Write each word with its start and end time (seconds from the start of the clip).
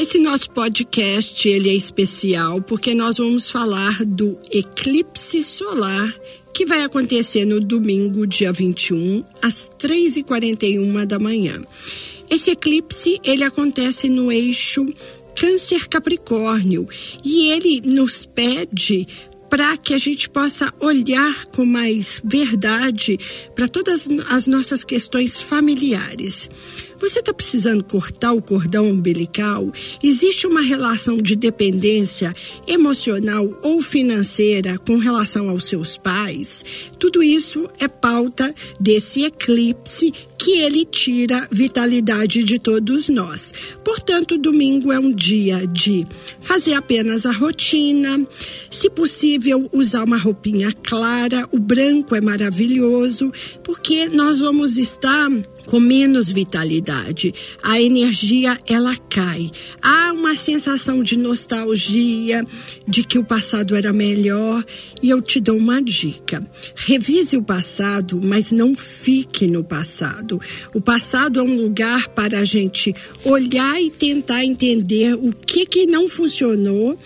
Esse 0.00 0.18
nosso 0.18 0.48
podcast 0.52 1.46
ele 1.46 1.68
é 1.68 1.74
especial 1.74 2.62
porque 2.62 2.94
nós 2.94 3.18
vamos 3.18 3.50
falar 3.50 4.02
do 4.06 4.40
eclipse 4.50 5.44
solar 5.44 6.10
que 6.54 6.64
vai 6.64 6.82
acontecer 6.82 7.44
no 7.44 7.60
domingo, 7.60 8.26
dia 8.26 8.50
21, 8.50 9.22
às 9.42 9.70
3h41 9.78 11.04
da 11.04 11.18
manhã. 11.18 11.62
Esse 12.30 12.52
eclipse 12.52 13.20
ele 13.22 13.44
acontece 13.44 14.08
no 14.08 14.32
eixo 14.32 14.86
Câncer 15.36 15.86
Capricórnio 15.86 16.88
e 17.22 17.50
ele 17.50 17.82
nos 17.82 18.24
pede 18.24 19.06
para 19.50 19.76
que 19.76 19.92
a 19.92 19.98
gente 19.98 20.30
possa 20.30 20.72
olhar 20.80 21.44
com 21.48 21.66
mais 21.66 22.22
verdade 22.24 23.18
para 23.54 23.68
todas 23.68 24.08
as 24.30 24.46
nossas 24.46 24.82
questões 24.82 25.38
familiares. 25.38 26.48
Você 27.00 27.20
está 27.20 27.32
precisando 27.32 27.82
cortar 27.82 28.34
o 28.34 28.42
cordão 28.42 28.90
umbilical? 28.90 29.72
Existe 30.02 30.46
uma 30.46 30.60
relação 30.60 31.16
de 31.16 31.34
dependência 31.34 32.30
emocional 32.66 33.48
ou 33.62 33.80
financeira 33.80 34.76
com 34.78 34.98
relação 34.98 35.48
aos 35.48 35.64
seus 35.64 35.96
pais? 35.96 36.62
Tudo 36.98 37.22
isso 37.22 37.66
é 37.78 37.88
pauta 37.88 38.54
desse 38.78 39.24
eclipse 39.24 40.12
que 40.36 40.52
ele 40.52 40.86
tira 40.86 41.46
vitalidade 41.50 42.42
de 42.42 42.58
todos 42.58 43.08
nós. 43.08 43.52
Portanto, 43.84 44.38
domingo 44.38 44.90
é 44.92 44.98
um 44.98 45.12
dia 45.12 45.66
de 45.66 46.06
fazer 46.40 46.72
apenas 46.74 47.26
a 47.26 47.32
rotina, 47.32 48.26
se 48.70 48.88
possível, 48.88 49.68
usar 49.72 50.04
uma 50.04 50.16
roupinha 50.16 50.72
clara, 50.82 51.46
o 51.52 51.58
branco 51.58 52.14
é 52.14 52.20
maravilhoso, 52.20 53.30
porque 53.62 54.08
nós 54.08 54.38
vamos 54.38 54.78
estar 54.78 55.30
com 55.70 55.78
menos 55.78 56.32
vitalidade. 56.32 57.32
A 57.62 57.80
energia 57.80 58.58
ela 58.66 58.92
cai. 59.08 59.48
Há 59.80 60.12
uma 60.12 60.36
sensação 60.36 61.00
de 61.00 61.16
nostalgia, 61.16 62.44
de 62.88 63.04
que 63.04 63.16
o 63.16 63.24
passado 63.24 63.76
era 63.76 63.92
melhor, 63.92 64.64
e 65.00 65.10
eu 65.10 65.22
te 65.22 65.38
dou 65.38 65.56
uma 65.56 65.80
dica. 65.80 66.44
Revise 66.74 67.36
o 67.36 67.42
passado, 67.42 68.20
mas 68.20 68.50
não 68.50 68.74
fique 68.74 69.46
no 69.46 69.62
passado. 69.62 70.40
O 70.74 70.80
passado 70.80 71.38
é 71.38 71.42
um 71.44 71.54
lugar 71.54 72.08
para 72.08 72.40
a 72.40 72.44
gente 72.44 72.92
olhar 73.24 73.80
e 73.80 73.92
tentar 73.92 74.44
entender 74.44 75.14
o 75.14 75.32
que 75.32 75.64
que 75.66 75.86
não 75.86 76.08
funcionou 76.08 76.98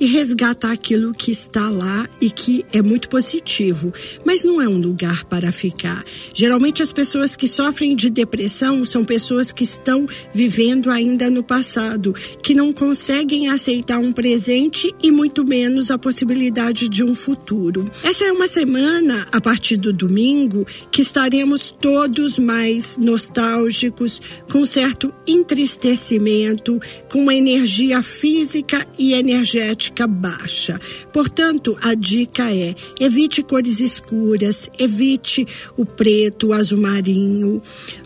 e 0.00 0.06
resgatar 0.06 0.72
aquilo 0.72 1.12
que 1.12 1.30
está 1.30 1.68
lá 1.68 2.06
e 2.20 2.30
que 2.30 2.64
é 2.72 2.82
muito 2.82 3.08
positivo, 3.08 3.92
mas 4.24 4.44
não 4.44 4.60
é 4.60 4.68
um 4.68 4.78
lugar 4.78 5.24
para 5.24 5.50
ficar. 5.50 6.04
Geralmente 6.34 6.82
as 6.82 6.92
pessoas 6.92 7.34
que 7.34 7.48
sofrem 7.48 7.96
de 7.96 8.10
depressão 8.10 8.84
são 8.84 9.04
pessoas 9.04 9.52
que 9.52 9.64
estão 9.64 10.06
vivendo 10.32 10.90
ainda 10.90 11.30
no 11.30 11.42
passado, 11.42 12.14
que 12.42 12.54
não 12.54 12.72
conseguem 12.72 13.48
aceitar 13.48 13.98
um 13.98 14.12
presente 14.12 14.92
e 15.02 15.10
muito 15.10 15.44
menos 15.44 15.90
a 15.90 15.98
possibilidade 15.98 16.88
de 16.88 17.02
um 17.02 17.14
futuro. 17.14 17.90
Essa 18.04 18.24
é 18.24 18.32
uma 18.32 18.46
semana 18.46 19.26
a 19.32 19.40
partir 19.40 19.76
do 19.76 19.92
domingo 19.92 20.66
que 20.90 21.02
estaremos 21.02 21.70
todos 21.70 22.38
mais 22.38 22.96
nostálgicos, 22.96 24.20
com 24.50 24.64
certo 24.64 25.12
entristecimento, 25.26 26.80
com 27.10 27.22
uma 27.22 27.34
energia 27.34 28.02
física 28.02 28.86
e 28.98 29.12
energética 29.12 29.87
baixa. 30.06 30.80
Portanto, 31.12 31.76
a 31.82 31.94
dica 31.94 32.52
é: 32.52 32.74
evite 33.00 33.42
cores 33.42 33.80
escuras, 33.80 34.70
evite 34.78 35.46
o 35.76 35.84
preto, 35.84 36.48
o 36.48 36.52
azul 36.52 36.80
marinho, 36.80 37.60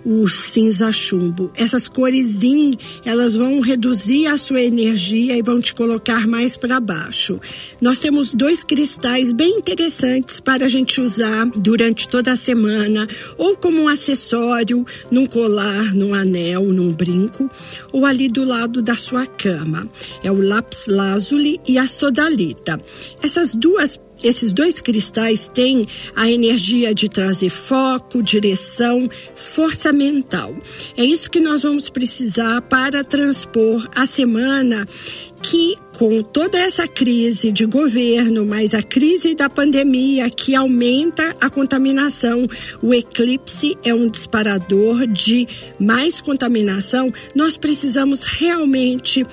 o 0.05 0.29
cinza 0.29 0.91
chumbo. 0.91 1.51
Essas 1.57 1.89
cores 1.89 2.43
yin, 2.43 2.73
elas 3.05 3.35
vão 3.35 3.61
reduzir 3.61 4.27
a 4.27 4.37
sua 4.39 4.63
energia 4.63 5.37
e 5.37 5.43
vão 5.43 5.61
te 5.61 5.75
colocar 5.75 6.27
mais 6.27 6.57
para 6.57 6.81
baixo. 6.81 7.39
Nós 7.81 7.99
temos 7.99 8.33
dois 8.33 8.65
cristais 8.65 9.33
bem 9.33 9.59
interessantes 9.59 10.41
para 10.41 10.67
a 10.67 10.69
gente 10.69 11.01
usar 11.01 11.47
durante 11.57 12.09
toda 12.09 12.33
a 12.33 12.37
semana, 12.37 13.07
ou 13.37 13.57
como 13.57 13.83
um 13.83 13.89
acessório, 13.89 14.85
num 15.11 15.27
colar, 15.27 15.95
num 15.95 16.15
anel, 16.15 16.65
num 16.65 16.93
brinco, 16.93 17.51
ou 17.93 18.05
ali 18.07 18.29
do 18.29 18.45
lado 18.45 18.83
da 18.83 18.95
sua 18.95 19.27
cama. 19.27 19.89
É 20.23 20.31
o 20.31 20.41
lápis 20.41 20.87
lazuli 20.87 21.61
a 21.79 21.87
sodalita. 21.87 22.81
Essas 23.23 23.55
duas 23.55 23.99
esses 24.23 24.53
dois 24.53 24.81
cristais 24.81 25.49
têm 25.53 25.87
a 26.15 26.31
energia 26.31 26.95
de 26.95 27.09
trazer 27.09 27.49
foco, 27.51 28.23
direção, 28.23 29.09
força 29.35 29.93
mental. 29.93 30.55
É 30.97 31.05
isso 31.05 31.29
que 31.29 31.41
nós 31.41 31.65
vamos 31.65 31.91
precisar 31.91 32.61
para 32.63 33.03
transpor 33.03 33.89
a 33.97 34.07
semana 34.07 34.87
que 35.43 35.77
com 35.99 36.23
toda 36.23 36.59
essa 36.59 36.87
crise 36.87 37.51
de 37.53 37.67
governo, 37.67 38.47
mas 38.47 38.75
a 38.75 38.83
crise 38.83 39.35
da 39.35 39.51
pandemia 39.51 40.31
que 40.31 40.55
aumenta 40.55 41.37
a 41.41 41.51
contaminação, 41.51 42.47
o 42.81 42.95
eclipse 42.95 43.77
é 43.85 43.93
um 43.93 44.09
disparador 44.09 45.07
de 45.07 45.47
mais 45.79 46.21
contaminação, 46.21 47.13
nós 47.35 47.59
precisamos 47.59 48.23
realmente 48.25 49.27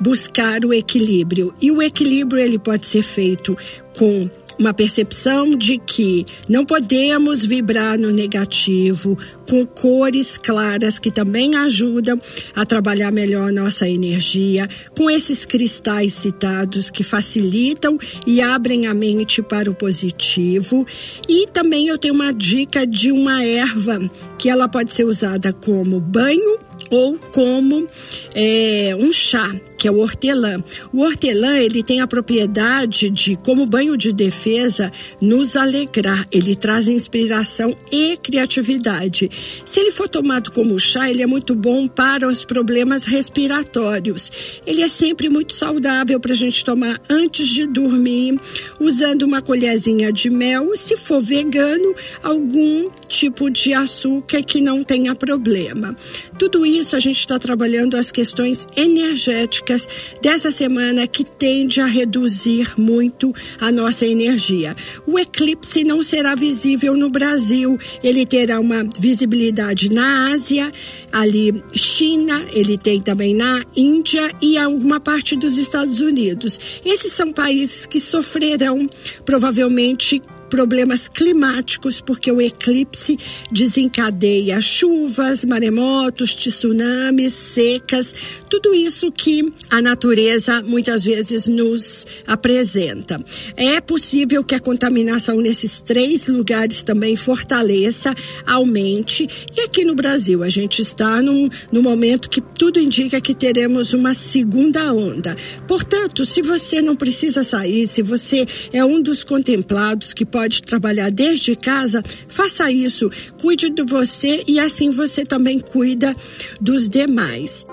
buscar 0.00 0.64
o 0.64 0.72
equilíbrio. 0.72 1.52
E 1.60 1.70
o 1.70 1.82
equilíbrio 1.82 2.40
ele 2.40 2.58
pode 2.58 2.86
ser 2.86 3.02
feito 3.02 3.56
com 3.98 4.30
uma 4.58 4.72
percepção 4.72 5.50
de 5.50 5.78
que 5.78 6.24
não 6.48 6.64
podemos 6.64 7.44
vibrar 7.44 7.98
no 7.98 8.10
negativo, 8.10 9.18
com 9.48 9.66
cores 9.66 10.38
claras 10.38 10.98
que 10.98 11.10
também 11.10 11.54
ajudam 11.54 12.20
a 12.54 12.64
trabalhar 12.64 13.12
melhor 13.12 13.52
nossa 13.52 13.88
energia, 13.88 14.68
com 14.96 15.10
esses 15.10 15.44
cristais 15.44 16.12
citados 16.14 16.90
que 16.90 17.02
facilitam 17.02 17.98
e 18.26 18.40
abrem 18.40 18.86
a 18.86 18.94
mente 18.94 19.42
para 19.42 19.70
o 19.70 19.74
positivo. 19.74 20.86
E 21.28 21.46
também 21.48 21.88
eu 21.88 21.98
tenho 21.98 22.14
uma 22.14 22.32
dica 22.32 22.86
de 22.86 23.12
uma 23.12 23.44
erva 23.44 24.00
que 24.38 24.48
ela 24.48 24.68
pode 24.68 24.92
ser 24.92 25.04
usada 25.04 25.52
como 25.52 26.00
banho 26.00 26.65
ou 26.90 27.18
como 27.32 27.86
é, 28.34 28.96
um 28.98 29.12
chá, 29.12 29.54
que 29.78 29.88
é 29.88 29.90
o 29.90 29.98
hortelã. 29.98 30.62
O 30.92 31.02
hortelã 31.02 31.58
ele 31.58 31.82
tem 31.82 32.00
a 32.00 32.06
propriedade 32.06 33.10
de, 33.10 33.36
como 33.36 33.66
banho 33.66 33.96
de 33.96 34.12
defesa, 34.12 34.92
nos 35.20 35.56
alegrar. 35.56 36.26
Ele 36.30 36.54
traz 36.54 36.88
inspiração 36.88 37.76
e 37.90 38.16
criatividade. 38.16 39.30
Se 39.64 39.80
ele 39.80 39.90
for 39.90 40.08
tomado 40.08 40.50
como 40.52 40.78
chá, 40.78 41.10
ele 41.10 41.22
é 41.22 41.26
muito 41.26 41.54
bom 41.54 41.86
para 41.86 42.28
os 42.28 42.44
problemas 42.44 43.04
respiratórios. 43.04 44.30
Ele 44.66 44.82
é 44.82 44.88
sempre 44.88 45.28
muito 45.28 45.52
saudável 45.52 46.18
para 46.20 46.32
a 46.32 46.36
gente 46.36 46.64
tomar 46.64 47.00
antes 47.08 47.48
de 47.48 47.66
dormir, 47.66 48.38
usando 48.78 49.22
uma 49.22 49.42
colherzinha 49.42 50.12
de 50.12 50.30
mel. 50.30 50.76
Se 50.76 50.96
for 50.96 51.20
vegano, 51.20 51.94
algum 52.22 52.90
tipo 53.08 53.50
de 53.50 53.72
açúcar 53.72 54.42
que 54.42 54.60
não 54.60 54.82
tenha 54.82 55.14
problema. 55.14 55.94
Tudo 56.38 56.64
isso 56.64 56.75
a 56.76 56.98
gente 57.00 57.18
está 57.18 57.38
trabalhando 57.38 57.96
as 57.96 58.12
questões 58.12 58.66
energéticas 58.76 59.88
dessa 60.20 60.50
semana 60.50 61.06
que 61.06 61.24
tende 61.24 61.80
a 61.80 61.86
reduzir 61.86 62.74
muito 62.78 63.34
a 63.58 63.72
nossa 63.72 64.04
energia. 64.04 64.76
O 65.06 65.18
eclipse 65.18 65.84
não 65.84 66.02
será 66.02 66.34
visível 66.34 66.94
no 66.94 67.08
Brasil, 67.08 67.78
ele 68.02 68.26
terá 68.26 68.60
uma 68.60 68.86
visibilidade 68.98 69.90
na 69.90 70.32
Ásia, 70.32 70.70
ali 71.10 71.64
China, 71.74 72.44
ele 72.52 72.76
tem 72.76 73.00
também 73.00 73.34
na 73.34 73.64
Índia 73.74 74.30
e 74.42 74.58
alguma 74.58 75.00
parte 75.00 75.34
dos 75.34 75.56
Estados 75.56 76.00
Unidos. 76.00 76.60
Esses 76.84 77.12
são 77.12 77.32
países 77.32 77.86
que 77.86 77.98
sofrerão 77.98 78.88
provavelmente 79.24 80.20
problemas 80.48 81.08
climáticos, 81.08 82.00
porque 82.00 82.30
o 82.30 82.40
eclipse 82.40 83.18
desencadeia 83.50 84.60
chuvas, 84.60 85.44
maremotos, 85.44 86.34
tsunamis, 86.34 87.32
secas, 87.32 88.14
tudo 88.48 88.74
isso 88.74 89.10
que 89.10 89.52
a 89.70 89.82
natureza 89.82 90.62
muitas 90.62 91.04
vezes 91.04 91.46
nos 91.46 92.06
apresenta. 92.26 93.22
É 93.56 93.80
possível 93.80 94.42
que 94.44 94.54
a 94.54 94.60
contaminação 94.60 95.40
nesses 95.40 95.80
três 95.80 96.28
lugares 96.28 96.82
também 96.82 97.16
fortaleça, 97.16 98.14
aumente, 98.46 99.28
e 99.56 99.60
aqui 99.60 99.84
no 99.84 99.94
Brasil 99.94 100.42
a 100.42 100.48
gente 100.48 100.80
está 100.82 101.20
num, 101.22 101.48
num 101.70 101.82
momento 101.82 102.30
que 102.30 102.40
tudo 102.40 102.78
indica 102.78 103.20
que 103.20 103.34
teremos 103.34 103.92
uma 103.92 104.14
segunda 104.14 104.92
onda. 104.92 105.36
Portanto, 105.66 106.24
se 106.24 106.42
você 106.42 106.80
não 106.80 106.96
precisa 106.96 107.42
sair, 107.42 107.86
se 107.86 108.02
você 108.02 108.46
é 108.72 108.84
um 108.84 109.00
dos 109.00 109.24
contemplados 109.24 110.12
que 110.12 110.24
pode 110.36 110.60
trabalhar 110.60 111.10
desde 111.10 111.56
casa, 111.56 112.02
faça 112.28 112.70
isso, 112.70 113.10
cuide 113.40 113.70
de 113.70 113.82
você 113.82 114.44
e 114.46 114.60
assim 114.60 114.90
você 114.90 115.24
também 115.24 115.58
cuida 115.58 116.14
dos 116.60 116.90
demais 116.90 117.64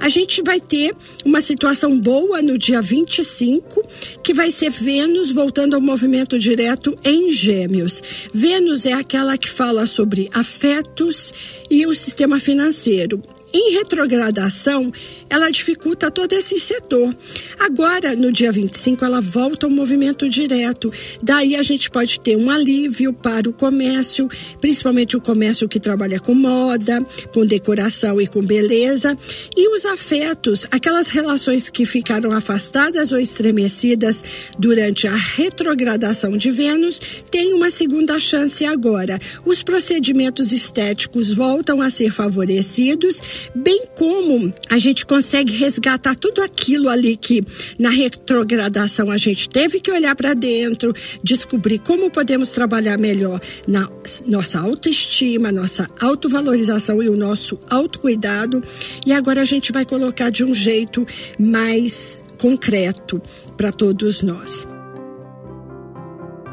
a 0.00 0.08
gente 0.08 0.42
vai 0.42 0.58
ter 0.58 0.96
uma 1.26 1.42
situação 1.42 2.00
boa 2.00 2.40
no 2.40 2.56
dia 2.56 2.80
25, 2.80 3.82
que 4.24 4.32
vai 4.32 4.50
ser 4.50 4.70
Vênus 4.70 5.30
voltando 5.30 5.74
ao 5.74 5.80
movimento 5.80 6.38
direto 6.38 6.96
em 7.04 7.30
Gêmeos. 7.30 8.02
Vênus 8.32 8.86
é 8.86 8.94
aquela 8.94 9.36
que 9.36 9.48
fala 9.48 9.86
sobre 9.86 10.30
afetos 10.32 11.34
e 11.70 11.86
o 11.86 11.94
sistema 11.94 12.40
financeiro. 12.40 13.22
Em 13.52 13.74
retrogradação, 13.74 14.92
ela 15.28 15.50
dificulta 15.50 16.10
todo 16.10 16.32
esse 16.34 16.58
setor. 16.60 17.14
Agora, 17.58 18.14
no 18.14 18.30
dia 18.30 18.52
25, 18.52 19.04
ela 19.04 19.20
volta 19.20 19.66
ao 19.66 19.70
movimento 19.70 20.28
direto. 20.28 20.92
Daí 21.22 21.56
a 21.56 21.62
gente 21.62 21.90
pode 21.90 22.20
ter 22.20 22.36
um 22.36 22.48
alívio 22.48 23.12
para 23.12 23.48
o 23.48 23.52
comércio, 23.52 24.28
principalmente 24.60 25.16
o 25.16 25.20
comércio 25.20 25.68
que 25.68 25.80
trabalha 25.80 26.20
com 26.20 26.34
moda, 26.34 27.04
com 27.32 27.44
decoração 27.44 28.20
e 28.20 28.26
com 28.26 28.40
beleza. 28.40 29.18
E 29.56 29.68
os 29.74 29.84
afetos, 29.84 30.66
aquelas 30.70 31.08
relações 31.08 31.68
que 31.68 31.84
ficaram 31.84 32.32
afastadas 32.32 33.10
ou 33.10 33.18
estremecidas 33.18 34.22
durante 34.58 35.08
a 35.08 35.16
retrogradação 35.16 36.36
de 36.36 36.50
Vênus, 36.50 37.00
têm 37.30 37.52
uma 37.52 37.70
segunda 37.70 38.20
chance 38.20 38.64
agora. 38.64 39.18
Os 39.44 39.62
procedimentos 39.62 40.52
estéticos 40.52 41.32
voltam 41.32 41.82
a 41.82 41.90
ser 41.90 42.12
favorecidos 42.12 43.39
bem 43.54 43.84
como 43.96 44.52
a 44.68 44.78
gente 44.78 45.04
consegue 45.04 45.52
resgatar 45.52 46.14
tudo 46.14 46.42
aquilo 46.42 46.88
ali 46.88 47.16
que 47.16 47.42
na 47.78 47.90
retrogradação 47.90 49.10
a 49.10 49.16
gente 49.16 49.48
teve 49.48 49.80
que 49.80 49.90
olhar 49.90 50.14
para 50.14 50.34
dentro, 50.34 50.94
descobrir 51.22 51.78
como 51.78 52.10
podemos 52.10 52.50
trabalhar 52.50 52.98
melhor 52.98 53.40
na 53.66 53.88
nossa 54.26 54.60
autoestima, 54.60 55.52
nossa 55.52 55.88
autovalorização 56.00 57.02
e 57.02 57.08
o 57.08 57.16
nosso 57.16 57.58
autocuidado. 57.68 58.62
E 59.06 59.12
agora 59.12 59.42
a 59.42 59.44
gente 59.44 59.72
vai 59.72 59.84
colocar 59.84 60.30
de 60.30 60.44
um 60.44 60.54
jeito 60.54 61.06
mais 61.38 62.22
concreto 62.38 63.20
para 63.56 63.70
todos 63.70 64.22
nós. 64.22 64.66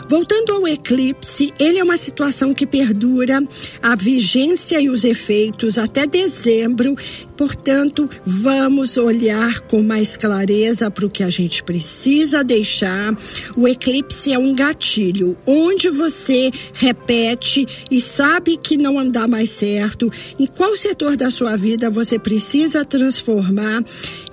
Voltando 0.10 0.54
ao 0.54 0.68
eclipse, 0.68 1.54
ele 1.60 1.80
é 1.80 1.84
uma 1.84 1.98
situação 1.98 2.54
que 2.54 2.66
perdura 2.66 3.44
a 3.82 3.96
vigência 3.96 4.80
e 4.80 4.90
os 4.90 5.04
efeitos 5.04 5.78
até 5.78 6.08
dezembro 6.08 6.96
Portanto, 7.38 8.10
vamos 8.26 8.98
olhar 8.98 9.62
com 9.62 9.84
mais 9.84 10.18
clareza 10.18 10.90
para 10.90 11.06
o 11.06 11.10
que 11.10 11.22
a 11.22 11.30
gente 11.30 11.64
precisa 11.64 12.44
deixar. 12.44 13.16
O 13.56 13.68
eclipse 13.68 14.34
é 14.34 14.40
um 14.40 14.56
gatilho, 14.56 15.38
onde 15.46 15.88
você 15.90 16.52
repete 16.74 17.68
e 17.92 18.02
sabe 18.02 18.58
que 18.58 18.76
não 18.76 18.98
andar 18.98 19.28
mais 19.28 19.52
certo, 19.52 20.10
em 20.40 20.48
qual 20.48 20.76
setor 20.76 21.16
da 21.16 21.30
sua 21.30 21.56
vida 21.56 21.92
você 21.92 22.18
precisa 22.18 22.84
transformar. 22.84 23.84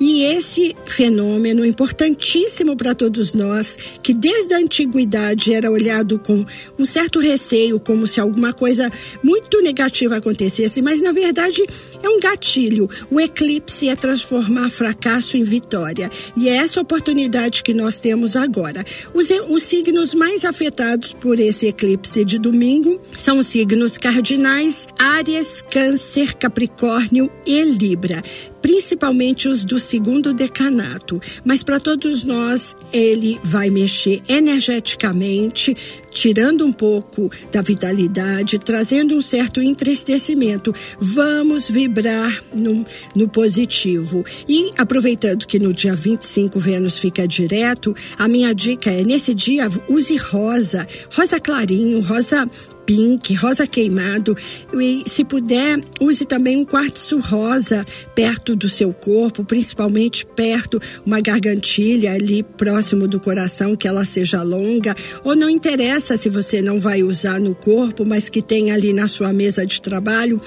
E 0.00 0.22
esse 0.22 0.74
fenômeno 0.86 1.64
importantíssimo 1.64 2.74
para 2.74 2.94
todos 2.94 3.34
nós, 3.34 3.76
que 4.02 4.14
desde 4.14 4.54
a 4.54 4.58
antiguidade 4.58 5.52
era 5.64 5.70
olhado 5.70 6.18
com 6.18 6.44
um 6.78 6.84
certo 6.84 7.18
receio, 7.20 7.80
como 7.80 8.06
se 8.06 8.20
alguma 8.20 8.52
coisa 8.52 8.90
muito 9.22 9.62
negativa 9.62 10.16
acontecesse, 10.16 10.82
mas 10.82 11.00
na 11.00 11.10
verdade 11.10 11.64
é 12.02 12.08
um 12.08 12.20
gatilho 12.20 12.88
o 13.10 13.20
eclipse 13.20 13.88
é 13.88 13.96
transformar 13.96 14.68
fracasso 14.70 15.36
em 15.36 15.42
vitória. 15.42 16.10
E 16.36 16.48
é 16.48 16.56
essa 16.56 16.80
oportunidade 16.80 17.62
que 17.62 17.72
nós 17.72 17.98
temos 17.98 18.36
agora. 18.36 18.84
Os, 19.12 19.28
os 19.48 19.62
signos 19.62 20.14
mais 20.14 20.44
afetados 20.44 21.12
por 21.12 21.38
esse 21.38 21.66
eclipse 21.66 22.24
de 22.24 22.38
domingo 22.38 23.00
são 23.16 23.38
os 23.38 23.46
signos 23.46 23.96
cardinais: 23.96 24.86
Áries, 24.98 25.62
Câncer, 25.70 26.34
Capricórnio 26.34 27.30
e 27.46 27.62
Libra 27.62 28.22
principalmente 28.64 29.46
os 29.46 29.62
do 29.62 29.78
segundo 29.78 30.32
decanato, 30.32 31.20
mas 31.44 31.62
para 31.62 31.78
todos 31.78 32.24
nós 32.24 32.74
ele 32.90 33.38
vai 33.44 33.68
mexer 33.68 34.22
energeticamente, 34.26 35.76
tirando 36.10 36.64
um 36.64 36.72
pouco 36.72 37.30
da 37.52 37.60
vitalidade, 37.60 38.58
trazendo 38.58 39.14
um 39.14 39.20
certo 39.20 39.60
entristecimento. 39.60 40.74
Vamos 40.98 41.68
vibrar 41.68 42.42
no, 42.58 42.86
no 43.14 43.28
positivo. 43.28 44.24
E 44.48 44.70
aproveitando 44.78 45.46
que 45.46 45.58
no 45.58 45.74
dia 45.74 45.94
25 45.94 46.58
Vênus 46.58 46.96
fica 46.96 47.28
direto, 47.28 47.94
a 48.16 48.26
minha 48.26 48.54
dica 48.54 48.90
é 48.90 49.04
nesse 49.04 49.34
dia 49.34 49.68
use 49.90 50.16
rosa, 50.16 50.86
rosa 51.10 51.38
clarinho, 51.38 52.00
rosa 52.00 52.48
pink, 52.86 53.34
rosa 53.34 53.66
queimado. 53.66 54.36
E 54.72 55.02
se 55.06 55.24
puder, 55.24 55.80
use 56.00 56.24
também 56.24 56.56
um 56.56 56.64
quartzo 56.64 57.18
rosa 57.18 57.84
perto 58.14 58.54
do 58.54 58.68
seu 58.68 58.92
corpo, 58.92 59.44
principalmente 59.44 60.24
perto 60.24 60.80
uma 61.04 61.20
gargantilha 61.20 62.12
ali 62.12 62.42
próximo 62.42 63.08
do 63.08 63.20
coração, 63.20 63.76
que 63.76 63.88
ela 63.88 64.04
seja 64.04 64.42
longa. 64.42 64.94
Ou 65.22 65.34
não 65.34 65.50
interessa 65.50 66.16
se 66.16 66.28
você 66.28 66.60
não 66.60 66.78
vai 66.78 67.02
usar 67.02 67.40
no 67.40 67.54
corpo, 67.54 68.04
mas 68.04 68.28
que 68.28 68.42
tem 68.42 68.70
ali 68.70 68.92
na 68.92 69.08
sua 69.08 69.32
mesa 69.32 69.66
de 69.66 69.80
trabalho. 69.80 70.40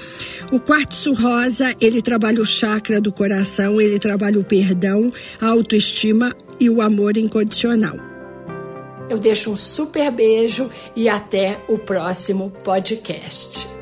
O 0.50 0.60
quartzo 0.60 1.12
rosa, 1.12 1.74
ele 1.80 2.00
trabalha 2.02 2.40
o 2.40 2.46
chakra 2.46 3.00
do 3.00 3.12
coração, 3.12 3.80
ele 3.80 3.98
trabalha 3.98 4.38
o 4.38 4.44
perdão, 4.44 5.12
a 5.40 5.46
autoestima 5.46 6.34
e 6.60 6.68
o 6.70 6.80
amor 6.80 7.16
incondicional. 7.16 8.07
Eu 9.08 9.18
deixo 9.18 9.50
um 9.50 9.56
super 9.56 10.10
beijo 10.10 10.70
e 10.94 11.08
até 11.08 11.58
o 11.68 11.78
próximo 11.78 12.50
podcast. 12.62 13.77